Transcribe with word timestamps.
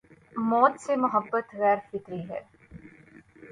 موت 0.49 0.73
سے 0.79 0.93
محبت 0.95 1.45
غیر 1.55 1.77
فطری 1.89 2.21
ہے۔ 2.29 2.39